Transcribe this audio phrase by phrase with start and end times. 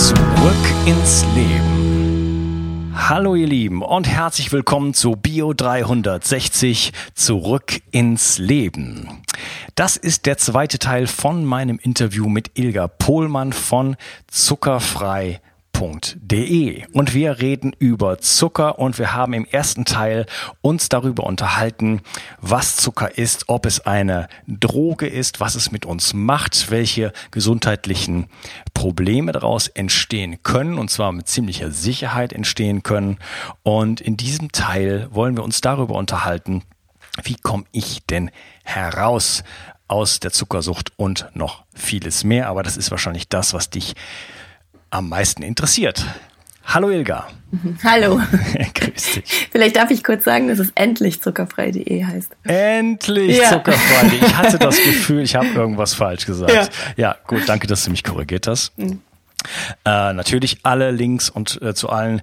[0.00, 0.16] Zurück
[0.86, 2.94] ins Leben.
[2.96, 9.22] Hallo ihr Lieben und herzlich willkommen zu Bio 360 Zurück ins Leben.
[9.74, 15.42] Das ist der zweite Teil von meinem Interview mit Ilga Pohlmann von Zuckerfrei
[15.80, 20.26] www.zucker.de und wir reden über Zucker und wir haben im ersten Teil
[20.60, 22.02] uns darüber unterhalten,
[22.40, 28.26] was Zucker ist, ob es eine Droge ist, was es mit uns macht, welche gesundheitlichen
[28.74, 33.18] Probleme daraus entstehen können und zwar mit ziemlicher Sicherheit entstehen können
[33.62, 36.62] und in diesem Teil wollen wir uns darüber unterhalten,
[37.22, 38.30] wie komme ich denn
[38.64, 39.42] heraus
[39.88, 42.48] aus der Zuckersucht und noch vieles mehr.
[42.48, 43.94] Aber das ist wahrscheinlich das, was dich
[44.90, 46.04] am meisten interessiert.
[46.64, 47.26] Hallo Ilga.
[47.84, 48.20] Hallo.
[48.74, 49.48] Grüß dich.
[49.50, 52.30] Vielleicht darf ich kurz sagen, dass es endlich zuckerfrei.de heißt.
[52.44, 53.50] Endlich ja.
[53.50, 54.10] zuckerfrei.
[54.20, 56.52] Ich hatte das Gefühl, ich habe irgendwas falsch gesagt.
[56.52, 56.68] Ja.
[56.96, 58.76] ja, gut, danke, dass du mich korrigiert hast.
[58.78, 59.00] Mhm.
[59.84, 62.20] Äh, natürlich alle Links und äh, zu allen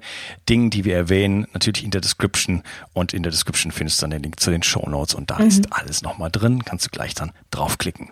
[0.48, 4.12] Dingen, die wir erwähnen, natürlich in der Description und in der Description findest du dann
[4.12, 5.48] den Link zu den Show Notes und da mhm.
[5.48, 8.12] ist alles nochmal drin, kannst du gleich dann draufklicken.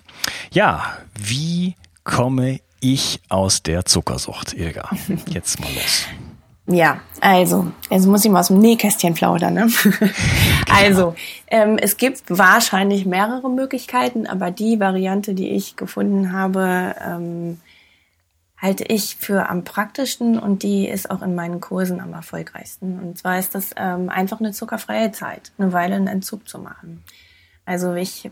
[0.51, 4.89] Ja, wie komme ich aus der Zuckersucht, Ilga?
[5.27, 6.05] Jetzt mal los.
[6.67, 9.53] Ja, also, jetzt muss ich mal aus dem Nähkästchen plaudern.
[9.53, 9.67] Ne?
[10.65, 10.79] Genau.
[10.79, 11.15] Also,
[11.47, 17.59] ähm, es gibt wahrscheinlich mehrere Möglichkeiten, aber die Variante, die ich gefunden habe, ähm,
[18.57, 22.99] halte ich für am praktischsten und die ist auch in meinen Kursen am erfolgreichsten.
[22.99, 27.03] Und zwar ist das ähm, einfach eine zuckerfreie Zeit, eine Weile einen Entzug zu machen.
[27.65, 28.29] Also ich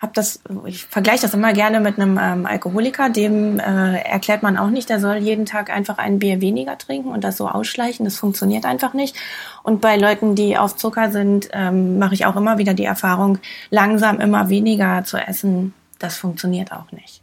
[0.00, 4.56] habe das, ich vergleiche das immer gerne mit einem ähm, Alkoholiker, dem äh, erklärt man
[4.56, 8.06] auch nicht, der soll jeden Tag einfach ein Bier weniger trinken und das so ausschleichen.
[8.06, 9.14] Das funktioniert einfach nicht.
[9.62, 13.38] Und bei Leuten, die auf Zucker sind, ähm, mache ich auch immer wieder die Erfahrung,
[13.68, 15.74] langsam immer weniger zu essen.
[15.98, 17.20] Das funktioniert auch nicht.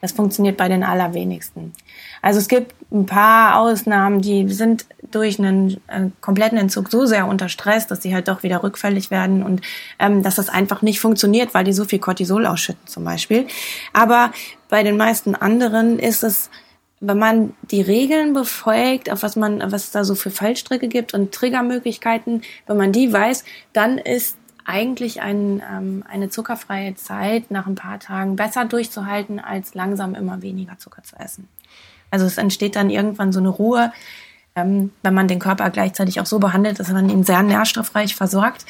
[0.00, 1.72] Das funktioniert bei den allerwenigsten.
[2.22, 7.26] Also es gibt ein paar Ausnahmen, die sind durch einen äh, kompletten Entzug so sehr
[7.26, 9.62] unter Stress, dass sie halt doch wieder rückfällig werden und
[9.98, 13.46] ähm, dass das einfach nicht funktioniert, weil die so viel Cortisol ausschütten zum Beispiel.
[13.92, 14.32] Aber
[14.68, 16.50] bei den meisten anderen ist es
[17.02, 21.14] wenn man die Regeln befolgt, auf was man, was es da so für Fallstricke gibt
[21.14, 27.66] und Triggermöglichkeiten, wenn man die weiß, dann ist eigentlich ein, ähm, eine zuckerfreie Zeit nach
[27.66, 31.48] ein paar Tagen besser durchzuhalten, als langsam immer weniger Zucker zu essen.
[32.10, 33.92] Also es entsteht dann irgendwann so eine Ruhe,
[34.56, 38.66] ähm, wenn man den Körper gleichzeitig auch so behandelt, dass man ihn sehr nährstoffreich versorgt,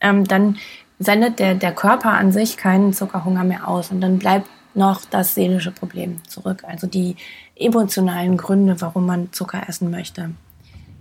[0.00, 0.58] ähm, dann
[0.98, 5.34] sendet der, der Körper an sich keinen Zuckerhunger mehr aus und dann bleibt noch das
[5.34, 7.16] seelische Problem zurück, also die
[7.56, 10.30] emotionalen Gründe, warum man Zucker essen möchte.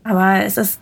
[0.03, 0.79] Aber es ist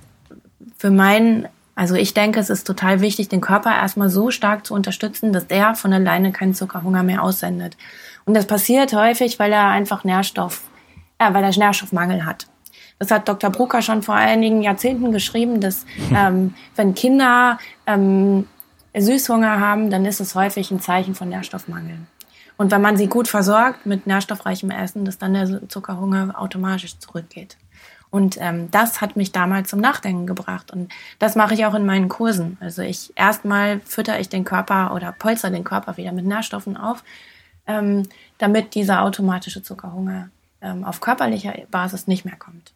[0.78, 4.74] für meinen, also ich denke, es ist total wichtig, den Körper erstmal so stark zu
[4.74, 7.78] unterstützen, dass der von alleine keinen Zuckerhunger mehr aussendet.
[8.26, 10.64] Und das passiert häufig, weil er einfach Nährstoff,
[11.18, 12.48] äh, weil er Nährstoffmangel hat.
[13.02, 13.50] Das hat Dr.
[13.50, 17.58] Brucker schon vor einigen Jahrzehnten geschrieben, dass ähm, wenn Kinder
[17.88, 18.48] ähm,
[18.96, 21.98] Süßhunger haben, dann ist es häufig ein Zeichen von Nährstoffmangel.
[22.58, 27.58] Und wenn man sie gut versorgt mit nährstoffreichem Essen, dass dann der Zuckerhunger automatisch zurückgeht.
[28.12, 30.70] Und ähm, das hat mich damals zum Nachdenken gebracht.
[30.70, 32.58] Und das mache ich auch in meinen Kursen.
[32.60, 37.04] Also ich erstmal fütter ich den Körper oder polster den Körper wieder mit Nährstoffen auf,
[37.66, 38.08] ähm,
[38.38, 40.30] damit dieser automatische Zuckerhunger
[40.62, 42.74] ähm, auf körperlicher Basis nicht mehr kommt.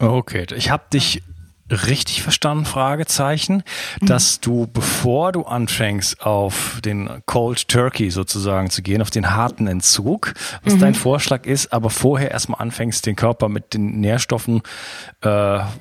[0.00, 1.22] Okay, ich habe dich
[1.70, 3.62] richtig verstanden, Fragezeichen,
[4.00, 4.06] mhm.
[4.06, 9.66] dass du, bevor du anfängst, auf den Cold Turkey sozusagen zu gehen, auf den harten
[9.66, 10.80] Entzug, was mhm.
[10.80, 14.62] dein Vorschlag ist, aber vorher erstmal anfängst, den Körper mit den Nährstoffen,
[15.22, 15.28] äh,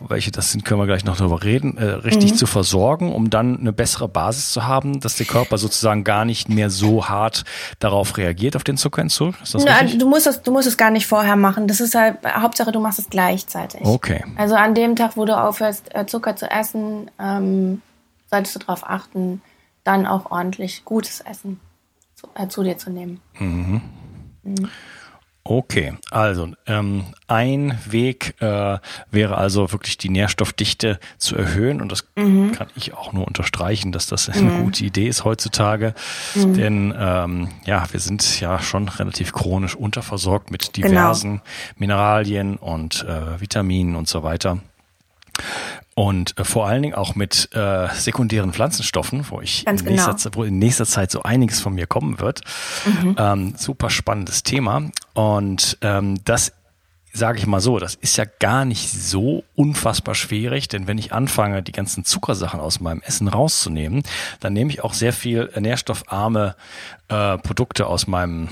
[0.07, 2.35] welche das sind, können wir gleich noch darüber reden, äh, richtig mhm.
[2.37, 6.49] zu versorgen, um dann eine bessere Basis zu haben, dass der Körper sozusagen gar nicht
[6.49, 7.43] mehr so hart
[7.79, 9.35] darauf reagiert, auf den Zuckerentzug?
[9.41, 11.67] Ist das Na, du musst es, du musst es gar nicht vorher machen.
[11.67, 13.81] Das ist halt, Hauptsache du machst es gleichzeitig.
[13.83, 14.23] Okay.
[14.35, 17.81] Also an dem Tag, wo du aufhörst, anfängst, äh, Zucker zu essen, ähm,
[18.29, 19.41] solltest du darauf achten,
[19.83, 21.59] dann auch ordentlich gutes Essen
[22.15, 23.19] zu, äh, zu dir zu nehmen.
[23.39, 23.81] Mhm.
[24.43, 24.69] Mhm.
[25.45, 28.77] Okay, also ähm, ein Weg äh,
[29.09, 32.51] wäre also wirklich die Nährstoffdichte zu erhöhen und das mhm.
[32.51, 34.65] kann ich auch nur unterstreichen, dass das eine mhm.
[34.65, 35.95] gute Idee ist heutzutage,
[36.35, 36.53] mhm.
[36.53, 40.87] denn ähm, ja, wir sind ja schon relativ chronisch unterversorgt mit genau.
[40.87, 41.43] diversen genau.
[41.77, 44.59] Mineralien und äh, Vitaminen und so weiter
[45.99, 50.35] und äh, vor allen Dingen auch mit äh, sekundären Pflanzenstoffen, wo ich in nächster, genau.
[50.35, 52.39] wo in nächster Zeit so einiges von mir kommen wird.
[52.85, 53.15] Mhm.
[53.17, 56.53] Ähm, super spannendes Thema und ähm, das
[57.11, 61.11] sage ich mal so, das ist ja gar nicht so unfassbar schwierig, denn wenn ich
[61.11, 64.03] anfange, die ganzen Zuckersachen aus meinem Essen rauszunehmen,
[64.39, 66.55] dann nehme ich auch sehr viel nährstoffarme
[67.09, 68.47] äh, Produkte aus meinem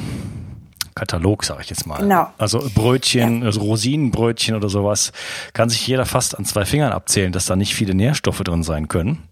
[0.97, 1.99] Katalog, sage ich jetzt mal.
[1.99, 2.27] Genau.
[2.37, 3.45] Also Brötchen, ja.
[3.45, 5.11] also Rosinenbrötchen oder sowas,
[5.53, 8.87] kann sich jeder fast an zwei Fingern abzählen, dass da nicht viele Nährstoffe drin sein
[8.87, 9.23] können.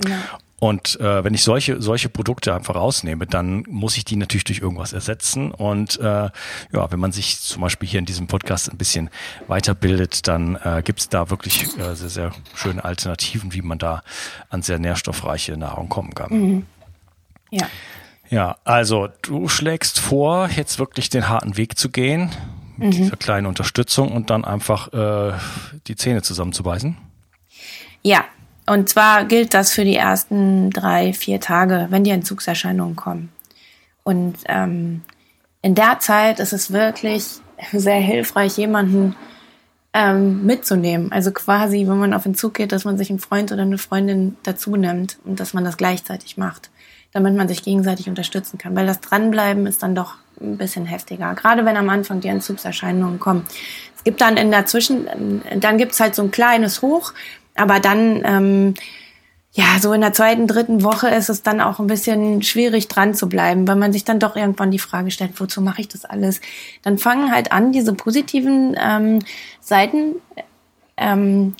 [0.00, 0.16] Genau.
[0.58, 4.60] Und äh, wenn ich solche solche Produkte einfach rausnehme, dann muss ich die natürlich durch
[4.60, 5.52] irgendwas ersetzen.
[5.52, 9.10] Und äh, ja, wenn man sich zum Beispiel hier in diesem Podcast ein bisschen
[9.48, 14.02] weiterbildet, dann äh, gibt es da wirklich äh, sehr sehr schöne Alternativen, wie man da
[14.48, 16.32] an sehr nährstoffreiche Nahrung kommen kann.
[16.32, 16.66] Mhm.
[17.50, 17.68] Ja.
[18.30, 22.30] Ja, also du schlägst vor, jetzt wirklich den harten Weg zu gehen,
[22.76, 22.92] mit mhm.
[22.92, 25.32] dieser kleinen Unterstützung und dann einfach äh,
[25.86, 26.96] die Zähne zusammenzubeißen.
[28.02, 28.24] Ja,
[28.66, 33.30] und zwar gilt das für die ersten drei, vier Tage, wenn die Entzugserscheinungen kommen.
[34.02, 35.02] Und ähm,
[35.62, 37.24] in der Zeit ist es wirklich
[37.72, 39.16] sehr hilfreich, jemanden
[39.92, 41.12] ähm, mitzunehmen.
[41.12, 44.36] Also quasi, wenn man auf Entzug geht, dass man sich einen Freund oder eine Freundin
[44.42, 46.70] dazu nimmt und dass man das gleichzeitig macht
[47.16, 48.76] damit man sich gegenseitig unterstützen kann.
[48.76, 51.34] Weil das Dranbleiben ist dann doch ein bisschen heftiger.
[51.34, 53.46] Gerade wenn am Anfang die Entzugserscheinungen kommen.
[53.96, 57.14] Es gibt dann in der Zwischen, dann gibt's halt so ein kleines Hoch,
[57.54, 58.74] aber dann, ähm,
[59.52, 63.14] ja, so in der zweiten, dritten Woche ist es dann auch ein bisschen schwierig dran
[63.14, 66.04] zu bleiben, weil man sich dann doch irgendwann die Frage stellt, wozu mache ich das
[66.04, 66.42] alles?
[66.82, 69.20] Dann fangen halt an, diese positiven ähm,
[69.62, 70.16] Seiten
[70.98, 71.54] ähm,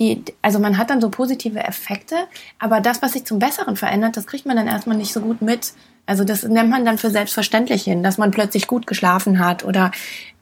[0.00, 2.16] die, also man hat dann so positive Effekte,
[2.58, 5.42] aber das, was sich zum Besseren verändert, das kriegt man dann erstmal nicht so gut
[5.42, 5.74] mit.
[6.06, 9.92] Also das nennt man dann für selbstverständlich hin, dass man plötzlich gut geschlafen hat oder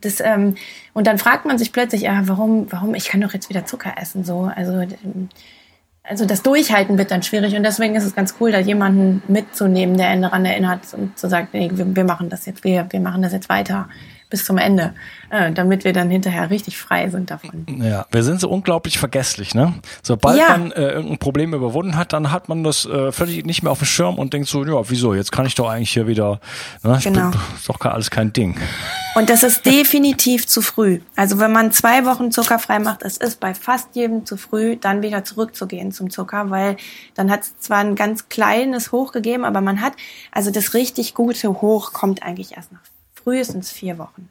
[0.00, 0.54] das ähm,
[0.94, 3.94] und dann fragt man sich plötzlich, ja, warum, warum ich kann doch jetzt wieder Zucker
[4.00, 4.86] essen so, also
[6.04, 9.98] also das Durchhalten wird dann schwierig und deswegen ist es ganz cool, da jemanden mitzunehmen,
[9.98, 13.20] der daran erinnert und zu sagen, nee, wir, wir machen das jetzt, wir, wir machen
[13.20, 13.88] das jetzt weiter
[14.30, 14.94] bis zum Ende,
[15.30, 17.66] äh, damit wir dann hinterher richtig frei sind davon.
[17.80, 19.74] Ja, wir sind so unglaublich vergesslich, ne?
[20.02, 20.50] Sobald ja.
[20.50, 23.78] man äh, irgendein Problem überwunden hat, dann hat man das äh, völlig nicht mehr auf
[23.78, 26.40] dem Schirm und denkt so, ja, wieso, jetzt kann ich doch eigentlich hier wieder,
[26.82, 26.98] ne?
[27.02, 27.30] Genau.
[27.30, 28.56] Bin, ist doch alles kein Ding.
[29.14, 31.00] Und das ist definitiv zu früh.
[31.16, 35.02] Also wenn man zwei Wochen zuckerfrei macht, es ist bei fast jedem zu früh, dann
[35.02, 36.76] wieder zurückzugehen zum Zucker, weil
[37.14, 39.94] dann hat es zwar ein ganz kleines Hoch gegeben, aber man hat,
[40.32, 42.80] also das richtig gute Hoch kommt eigentlich erst nach
[43.28, 44.30] frühestens vier Wochen.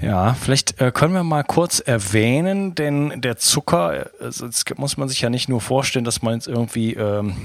[0.00, 5.08] Ja, vielleicht äh, können wir mal kurz erwähnen, denn der Zucker, also das muss man
[5.08, 7.36] sich ja nicht nur vorstellen, dass man jetzt irgendwie ähm,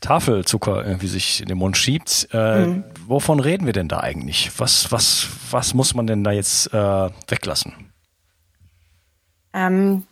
[0.00, 2.28] Tafelzucker irgendwie sich in den Mund schiebt.
[2.32, 2.84] Äh, mhm.
[3.06, 4.52] Wovon reden wir denn da eigentlich?
[4.58, 7.72] Was, was, was muss man denn da jetzt äh, weglassen?
[9.52, 10.04] Ähm,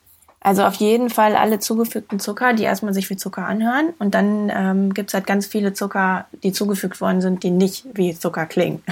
[0.45, 3.95] also auf jeden Fall alle zugefügten Zucker, die erstmal sich wie Zucker anhören.
[3.99, 8.15] Und dann ähm, gibt halt ganz viele Zucker, die zugefügt worden sind, die nicht wie
[8.15, 8.83] Zucker klingen.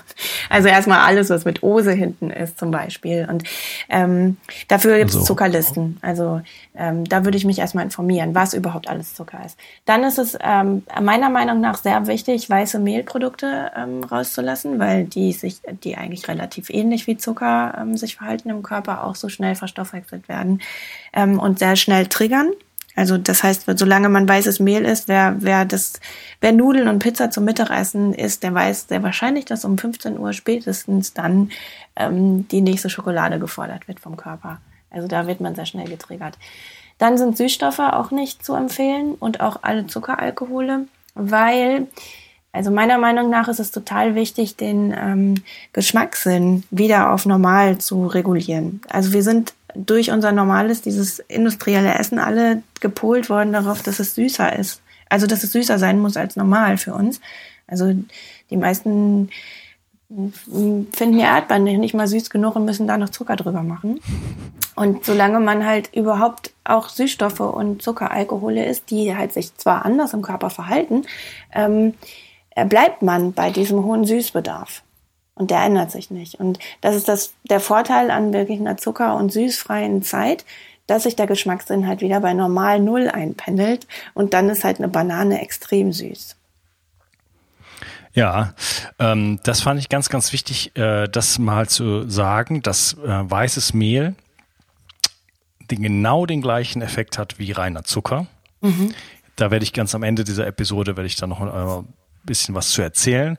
[0.48, 3.28] also erstmal alles, was mit Ose hinten ist zum Beispiel.
[3.30, 3.44] Und
[3.90, 4.38] ähm,
[4.68, 5.98] dafür gibt es also, Zuckerlisten.
[6.00, 6.40] Also
[6.74, 9.58] ähm, da würde ich mich erstmal informieren, was überhaupt alles Zucker ist.
[9.84, 15.34] Dann ist es ähm, meiner Meinung nach sehr wichtig, weiße Mehlprodukte ähm, rauszulassen, weil die
[15.34, 19.56] sich, die eigentlich relativ ähnlich wie Zucker ähm, sich verhalten im Körper, auch so schnell
[19.56, 20.62] verstoffwechselt werden
[21.12, 22.50] ähm, und sehr schnell triggern.
[22.94, 25.94] Also das heißt, solange man weißes Mehl isst, wer, wer das,
[26.40, 30.32] wer Nudeln und Pizza zum Mittagessen isst, der weiß sehr wahrscheinlich, dass um 15 Uhr
[30.34, 31.50] spätestens dann
[31.96, 34.60] ähm, die nächste Schokolade gefordert wird vom Körper.
[34.90, 36.36] Also da wird man sehr schnell getriggert.
[36.98, 41.86] Dann sind Süßstoffe auch nicht zu empfehlen und auch alle Zuckeralkohole, weil
[42.54, 45.42] also meiner Meinung nach ist es total wichtig, den ähm,
[45.72, 48.82] Geschmackssinn wieder auf normal zu regulieren.
[48.90, 54.14] Also wir sind durch unser normales, dieses industrielle Essen alle gepolt worden darauf, dass es
[54.14, 54.82] süßer ist.
[55.08, 57.20] Also, dass es süßer sein muss als normal für uns.
[57.66, 57.94] Also,
[58.50, 59.30] die meisten
[60.92, 64.00] finden ja Erdbeeren nicht mal süß genug und müssen da noch Zucker drüber machen.
[64.74, 70.12] Und solange man halt überhaupt auch Süßstoffe und Zuckeralkohole isst, die halt sich zwar anders
[70.12, 71.02] im Körper verhalten,
[71.52, 71.94] ähm,
[72.68, 74.82] bleibt man bei diesem hohen Süßbedarf.
[75.34, 76.34] Und der ändert sich nicht.
[76.34, 80.44] Und das ist das, der Vorteil an wirklich einer zucker- und süßfreien Zeit,
[80.86, 84.88] dass sich der Geschmackssinn halt wieder bei normal Null einpendelt und dann ist halt eine
[84.88, 86.36] Banane extrem süß.
[88.14, 88.54] Ja,
[88.98, 93.72] ähm, das fand ich ganz, ganz wichtig, äh, das mal zu sagen, dass äh, weißes
[93.72, 94.14] Mehl
[95.70, 98.26] den, genau den gleichen Effekt hat wie reiner Zucker.
[98.60, 98.94] Mhm.
[99.36, 101.48] Da werde ich ganz am Ende dieser Episode, werde ich dann noch ein
[102.24, 103.36] bisschen was zu erzählen.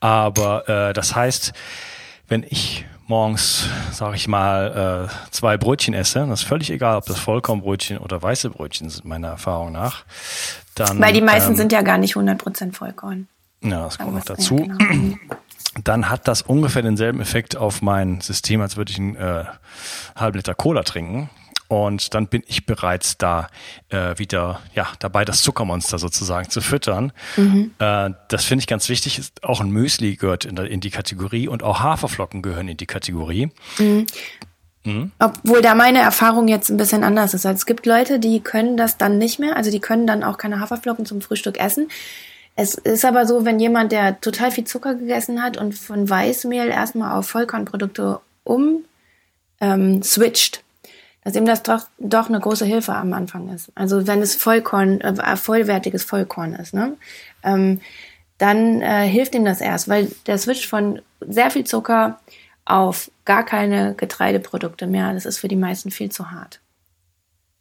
[0.00, 1.52] Aber äh, das heißt,
[2.28, 7.06] wenn ich morgens, sage ich mal, äh, zwei Brötchen esse, das ist völlig egal, ob
[7.06, 10.04] das Vollkornbrötchen oder weiße Brötchen sind, meiner Erfahrung nach.
[10.74, 13.28] Dann, Weil die meisten ähm, sind ja gar nicht 100% Vollkorn.
[13.62, 14.58] Ja, das kommt noch dazu.
[14.58, 15.16] Ja, genau.
[15.84, 19.44] Dann hat das ungefähr denselben Effekt auf mein System, als würde ich einen äh,
[20.14, 21.28] halben Liter Cola trinken.
[21.68, 23.48] Und dann bin ich bereits da
[23.88, 27.12] äh, wieder ja dabei, das Zuckermonster sozusagen zu füttern.
[27.36, 27.72] Mhm.
[27.78, 29.20] Äh, das finde ich ganz wichtig.
[29.42, 33.50] Auch ein Müsli gehört in, in, die Kategorie und auch Haferflocken gehören in die Kategorie.
[33.78, 34.06] Mhm.
[34.84, 35.10] Mhm.
[35.18, 37.44] Obwohl da meine Erfahrung jetzt ein bisschen anders ist.
[37.44, 39.56] Also es gibt Leute, die können das dann nicht mehr.
[39.56, 41.88] Also die können dann auch keine Haferflocken zum Frühstück essen.
[42.54, 46.68] Es ist aber so, wenn jemand, der total viel Zucker gegessen hat und von Weißmehl
[46.68, 48.84] erstmal auf Vollkornprodukte um
[49.60, 50.62] ähm, switcht,
[51.26, 53.72] dass ihm das doch, doch eine große Hilfe am Anfang ist.
[53.74, 56.96] Also wenn es Vollkorn, äh, vollwertiges Vollkorn ist, ne?
[57.42, 57.80] Ähm,
[58.38, 62.20] dann äh, hilft ihm das erst, weil der Switch von sehr viel Zucker
[62.64, 66.60] auf gar keine Getreideprodukte mehr, das ist für die meisten viel zu hart,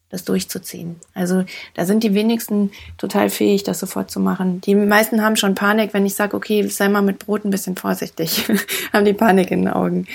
[0.10, 0.98] das durchzuziehen.
[1.15, 1.43] Also
[1.74, 2.69] da sind die wenigsten
[3.00, 4.62] total fähig, das sofort zu machen.
[4.62, 7.75] Die meisten haben schon Panik, wenn ich sage, okay, sei mal mit Brot ein bisschen
[7.75, 8.48] vorsichtig,
[8.93, 10.05] haben die Panik in den Augen.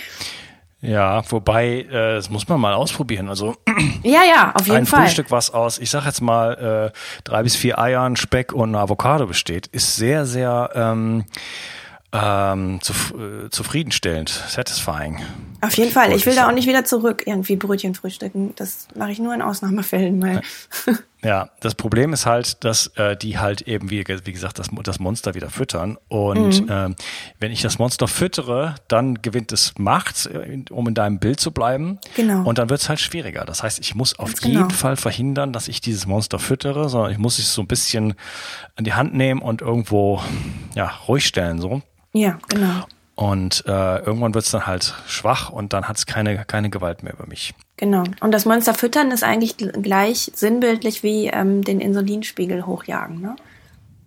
[0.82, 3.28] Ja, wobei, äh, das muss man mal ausprobieren.
[3.28, 3.56] Also
[4.02, 5.00] ja, ja, auf jeden ein Fall.
[5.00, 8.75] Ein Frühstück, was aus, ich sag jetzt mal, äh, drei bis vier Eiern, Speck und
[8.75, 11.25] Avocado besteht, ist sehr, sehr ähm,
[12.12, 15.20] ähm, zuf äh, zufriedenstellend, satisfying.
[15.61, 16.12] Auf jeden Fall.
[16.12, 18.55] Ich will da auch nicht wieder zurück irgendwie Brötchen frühstücken.
[18.57, 20.23] Das mache ich nur in Ausnahmefällen.
[20.23, 20.43] Weil
[21.23, 25.00] ja, das Problem ist halt, dass äh, die halt eben, wie, wie gesagt, das, das
[25.00, 25.99] Monster wieder füttern.
[26.09, 26.71] Und mhm.
[26.71, 26.95] äh,
[27.38, 31.50] wenn ich das Monster füttere, dann gewinnt es Macht, äh, um in deinem Bild zu
[31.50, 31.99] bleiben.
[32.17, 32.49] Genau.
[32.49, 33.45] Und dann wird es halt schwieriger.
[33.45, 34.75] Das heißt, ich muss auf Ganz jeden genau.
[34.75, 38.14] Fall verhindern, dass ich dieses Monster füttere, sondern ich muss es so ein bisschen
[38.76, 40.23] an die Hand nehmen und irgendwo
[40.75, 41.61] ja, ruhig stellen.
[41.61, 41.83] So.
[42.12, 42.87] Ja, genau.
[43.20, 47.02] Und äh, irgendwann wird es dann halt schwach und dann hat es keine, keine Gewalt
[47.02, 47.52] mehr über mich.
[47.76, 48.02] Genau.
[48.20, 53.20] Und das Monster füttern ist eigentlich gleich sinnbildlich wie ähm, den Insulinspiegel hochjagen.
[53.20, 53.36] Ne?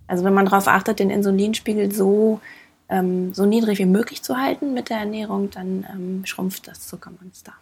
[0.07, 2.41] Also wenn man darauf achtet, den Insulinspiegel so,
[2.89, 7.53] ähm, so niedrig wie möglich zu halten mit der Ernährung, dann ähm, schrumpft das Zuckermonster.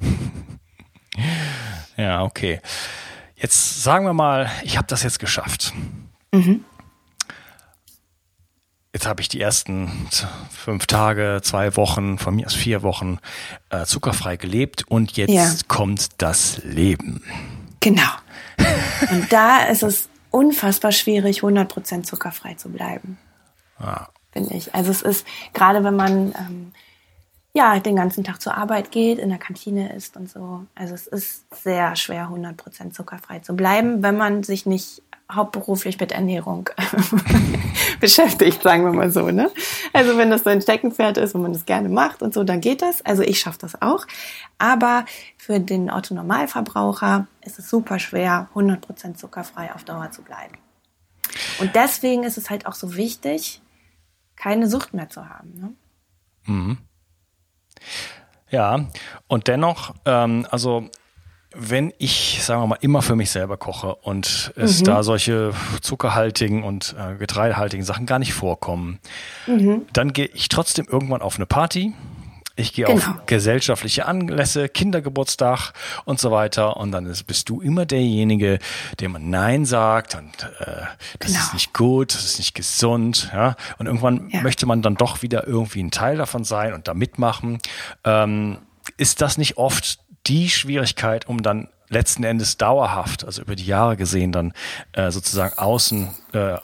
[1.98, 2.58] ja, okay.
[3.34, 5.74] Jetzt sagen wir mal, ich habe das jetzt geschafft.
[6.32, 6.64] Mhm.
[8.96, 10.08] Jetzt habe ich die ersten
[10.50, 13.18] fünf Tage, zwei Wochen, von mir aus vier Wochen
[13.68, 15.52] äh, zuckerfrei gelebt und jetzt ja.
[15.68, 17.22] kommt das Leben.
[17.80, 18.08] Genau.
[19.10, 23.18] Und da ist es unfassbar schwierig, 100% zuckerfrei zu bleiben.
[23.78, 24.06] Ah.
[24.32, 24.74] Finde ich.
[24.74, 26.72] Also es ist, gerade wenn man ähm,
[27.52, 30.64] ja den ganzen Tag zur Arbeit geht, in der Kantine ist und so.
[30.74, 35.02] Also es ist sehr schwer, 100% zuckerfrei zu bleiben, wenn man sich nicht
[35.32, 36.70] hauptberuflich mit Ernährung
[38.00, 39.30] beschäftigt, sagen wir mal so.
[39.30, 39.50] Ne?
[39.92, 42.60] Also wenn das so ein Steckenpferd ist und man das gerne macht und so, dann
[42.60, 43.04] geht das.
[43.04, 44.06] Also ich schaffe das auch.
[44.58, 45.04] Aber
[45.36, 50.58] für den Otto-Normalverbraucher ist es super schwer, 100% zuckerfrei auf Dauer zu bleiben.
[51.58, 53.60] Und deswegen ist es halt auch so wichtig,
[54.36, 55.54] keine Sucht mehr zu haben.
[55.54, 55.72] Ne?
[56.44, 56.78] Mhm.
[58.50, 58.86] Ja,
[59.26, 60.88] und dennoch, ähm, also
[61.58, 64.84] wenn ich, sagen wir mal, immer für mich selber koche und es mhm.
[64.84, 68.98] da solche zuckerhaltigen und äh, getreidehaltigen Sachen gar nicht vorkommen,
[69.46, 69.82] mhm.
[69.92, 71.94] dann gehe ich trotzdem irgendwann auf eine Party.
[72.58, 72.96] Ich gehe genau.
[72.96, 75.72] auf gesellschaftliche Anlässe, Kindergeburtstag
[76.06, 76.78] und so weiter.
[76.78, 78.58] Und dann ist, bist du immer derjenige,
[78.98, 80.82] dem man Nein sagt und äh,
[81.18, 81.40] das genau.
[81.40, 83.30] ist nicht gut, das ist nicht gesund.
[83.34, 83.56] Ja?
[83.78, 84.40] Und irgendwann ja.
[84.40, 87.58] möchte man dann doch wieder irgendwie ein Teil davon sein und da mitmachen.
[88.04, 88.58] Ähm,
[88.96, 93.96] ist das nicht oft die Schwierigkeit, um dann letzten Endes dauerhaft, also über die Jahre
[93.96, 94.52] gesehen, dann
[94.92, 96.56] äh, sozusagen außen äh,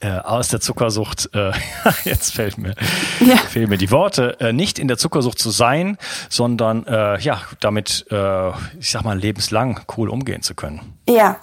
[0.00, 1.50] äh, aus der Zuckersucht, äh,
[2.04, 2.74] jetzt fällt mir,
[3.20, 3.36] ja.
[3.36, 8.06] fehlen mir die Worte, äh, nicht in der Zuckersucht zu sein, sondern äh, ja, damit,
[8.10, 10.94] äh, ich sag mal, lebenslang cool umgehen zu können.
[11.08, 11.40] Ja,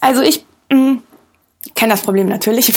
[0.00, 0.98] also ich mm,
[1.74, 2.72] kenne das Problem natürlich.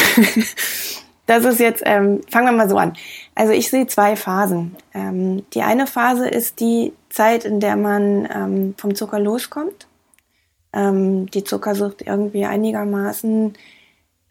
[1.27, 2.93] das ist jetzt, ähm, fangen wir mal so an.
[3.35, 4.75] Also ich sehe zwei Phasen.
[4.95, 9.87] Ähm, die eine Phase ist die Zeit, in der man ähm, vom Zucker loskommt,
[10.71, 13.53] ähm, die Zuckersucht irgendwie einigermaßen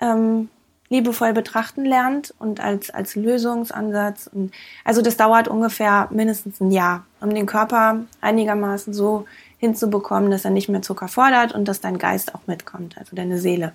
[0.00, 0.48] ähm,
[0.88, 4.30] liebevoll betrachten lernt und als, als Lösungsansatz.
[4.32, 4.52] Und,
[4.84, 9.24] also das dauert ungefähr mindestens ein Jahr, um den Körper einigermaßen so
[9.58, 13.38] hinzubekommen, dass er nicht mehr Zucker fordert und dass dein Geist auch mitkommt, also deine
[13.38, 13.72] Seele.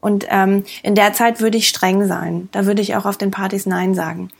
[0.00, 2.50] Und ähm, in der Zeit würde ich streng sein.
[2.52, 4.30] Da würde ich auch auf den Partys Nein sagen.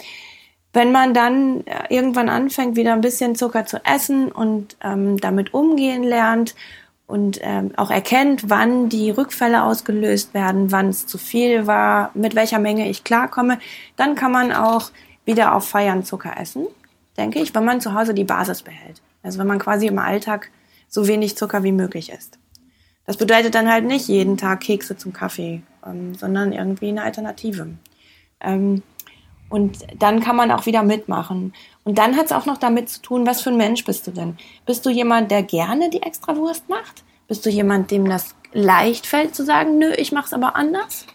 [0.73, 5.53] Wenn man dann äh, irgendwann anfängt, wieder ein bisschen Zucker zu essen und ähm, damit
[5.53, 6.55] umgehen lernt
[7.07, 12.35] und ähm, auch erkennt, wann die Rückfälle ausgelöst werden, wann es zu viel war, mit
[12.35, 13.59] welcher Menge ich klarkomme,
[13.97, 14.91] dann kann man auch
[15.27, 16.67] wieder auf Feiern Zucker essen,
[17.19, 19.03] denke ich, wenn man zu Hause die Basis behält.
[19.23, 20.51] Also wenn man quasi im Alltag
[20.89, 22.39] so wenig Zucker wie möglich isst.
[23.07, 27.67] Das bedeutet dann halt nicht jeden Tag Kekse zum Kaffee, ähm, sondern irgendwie eine Alternative.
[28.41, 28.83] Ähm,
[29.53, 31.53] und dann kann man auch wieder mitmachen.
[31.85, 34.11] Und dann hat es auch noch damit zu tun, was für ein Mensch bist du
[34.11, 34.39] denn?
[34.65, 37.05] Bist du jemand, der gerne die Extrawurst macht?
[37.29, 41.07] Bist du jemand, dem das leicht fällt zu sagen, nö, ich mach's aber anders?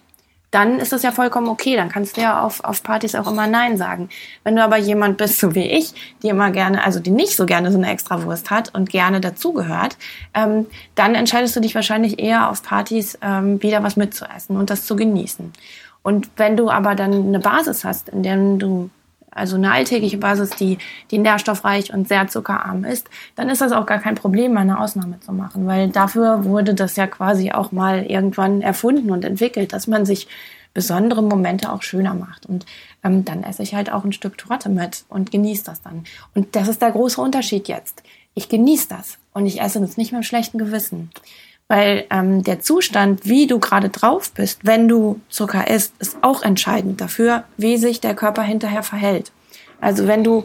[0.52, 1.76] Dann ist das ja vollkommen okay.
[1.76, 4.10] Dann kannst du ja auf, auf Partys auch immer Nein sagen.
[4.44, 7.46] Wenn du aber jemand bist, so wie ich, die immer gerne, also die nicht so
[7.46, 9.98] gerne so eine Extrawurst hat und gerne dazugehört,
[10.36, 14.86] ähm, dann entscheidest du dich wahrscheinlich eher auf Partys ähm, wieder was mitzuessen und das
[14.86, 15.52] zu genießen.
[16.08, 18.90] Und wenn du aber dann eine Basis hast, in der du
[19.30, 20.78] also eine alltägliche Basis, die,
[21.12, 25.20] die nährstoffreich und sehr zuckerarm ist, dann ist das auch gar kein Problem, eine Ausnahme
[25.20, 29.88] zu machen, weil dafür wurde das ja quasi auch mal irgendwann erfunden und entwickelt, dass
[29.88, 30.30] man sich
[30.74, 32.46] besondere Momente auch schöner macht.
[32.46, 32.66] Und
[33.04, 36.06] ähm, dann esse ich halt auch ein Stück Torte mit und genieße das dann.
[36.34, 38.02] Und das ist der große Unterschied jetzt.
[38.34, 41.10] Ich genieße das und ich esse das nicht mit einem schlechten Gewissen.
[41.68, 46.42] Weil ähm, der Zustand, wie du gerade drauf bist, wenn du Zucker isst, ist auch
[46.42, 49.32] entscheidend dafür, wie sich der Körper hinterher verhält.
[49.82, 50.44] Also wenn du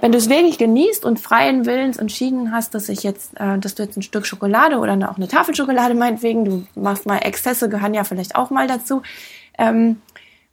[0.00, 3.74] wenn du es wirklich genießt und freien Willens entschieden hast, dass ich jetzt, äh, dass
[3.74, 7.70] du jetzt ein Stück Schokolade oder auch eine Tafel Schokolade meinetwegen, du machst mal Exzesse,
[7.70, 9.00] gehören ja vielleicht auch mal dazu,
[9.56, 10.02] ähm,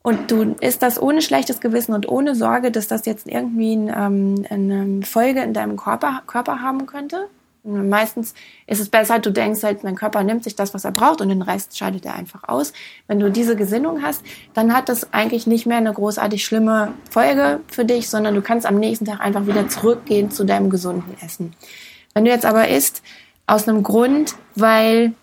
[0.04, 3.94] und du isst das ohne schlechtes Gewissen und ohne Sorge, dass das jetzt irgendwie ein,
[3.96, 7.28] ähm, eine Folge in deinem Körper, Körper haben könnte,
[7.64, 8.34] Meistens
[8.66, 11.30] ist es besser, du denkst halt, mein Körper nimmt sich das, was er braucht und
[11.30, 12.74] den Rest scheidet er einfach aus.
[13.08, 14.24] Wenn du diese Gesinnung hast,
[14.56, 18.66] dann hat das eigentlich nicht mehr eine großartig schlimme Folge für dich, sondern du kannst
[18.66, 21.54] am nächsten Tag einfach wieder zurückgehen zu deinem gesunden Essen.
[22.16, 23.04] Wenn du jetzt aber isst,
[23.46, 25.14] aus einem Grund, weil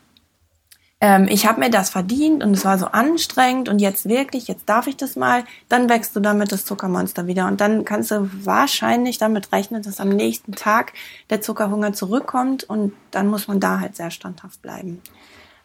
[1.01, 4.69] ähm, ich habe mir das verdient und es war so anstrengend und jetzt wirklich, jetzt
[4.69, 8.29] darf ich das mal, dann wächst du damit das Zuckermonster wieder und dann kannst du
[8.45, 10.93] wahrscheinlich damit rechnen, dass am nächsten Tag
[11.31, 15.01] der Zuckerhunger zurückkommt und dann muss man da halt sehr standhaft bleiben.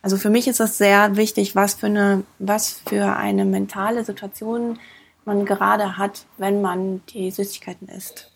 [0.04, 4.78] Also für mich ist das sehr wichtig, was für eine, was für eine mentale Situation
[5.26, 8.30] man gerade hat, wenn man die Süßigkeiten isst.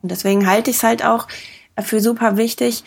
[0.00, 1.26] Und deswegen halte ich es halt auch
[1.80, 2.84] für super wichtig,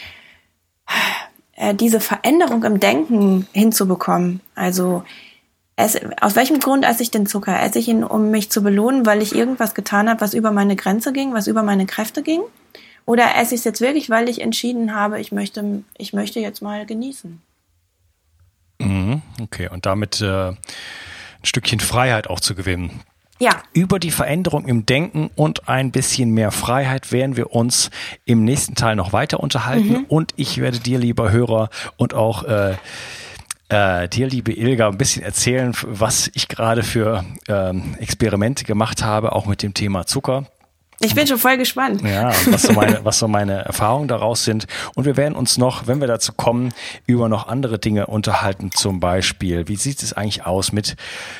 [1.59, 4.39] äh, diese Veränderung im Denken hinzubekommen.
[4.55, 5.03] Also
[5.75, 7.61] es, aus welchem Grund esse ich den Zucker?
[7.61, 10.77] Esse ich ihn, um mich zu belohnen, weil ich irgendwas getan habe, was über meine
[10.77, 12.41] Grenze ging, was über meine Kräfte ging?
[13.05, 16.61] Oder esse ich es jetzt wirklich, weil ich entschieden habe, ich möchte, ich möchte jetzt
[16.61, 17.41] mal genießen?
[18.79, 20.57] Mhm, okay, und damit äh, ein
[21.43, 23.01] Stückchen Freiheit auch zu gewinnen.
[23.39, 23.63] Ja.
[23.73, 27.89] Über die Veränderung im Denken und ein bisschen mehr Freiheit werden wir uns
[28.25, 29.89] im nächsten Teil noch weiter unterhalten.
[29.89, 30.05] Mhm.
[30.09, 32.75] Und ich werde dir, lieber Hörer, und auch äh,
[33.69, 39.31] äh, dir, liebe Ilga, ein bisschen erzählen, was ich gerade für ähm, Experimente gemacht habe,
[39.31, 40.45] auch mit dem Thema Zucker.
[41.01, 42.01] Ich bin schon voll gespannt.
[42.01, 44.67] Ja, was so meine, was so meine Erfahrungen daraus sind.
[44.95, 46.73] Und wir werden uns noch, wenn wir dazu kommen,
[47.05, 48.71] über noch andere Dinge unterhalten.
[48.71, 50.95] Zum Beispiel, wie sieht es eigentlich aus mit,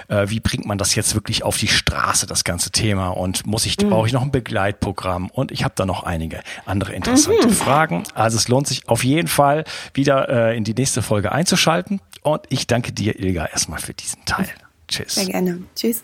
[0.08, 3.10] äh, wie bringt man das jetzt wirklich auf die Straße, das ganze Thema?
[3.10, 3.90] Und muss ich, mhm.
[3.90, 5.30] brauche ich noch ein Begleitprogramm?
[5.30, 7.54] Und ich habe da noch einige andere interessante mhm.
[7.54, 8.04] Fragen.
[8.14, 12.00] Also es lohnt sich auf jeden Fall wieder äh, in die nächste Folge einzuschalten.
[12.22, 14.50] Und ich danke dir, Ilga, erstmal für diesen Teil.
[14.88, 15.16] Tschüss.
[15.16, 15.62] Sehr gerne.
[15.76, 16.04] Tschüss.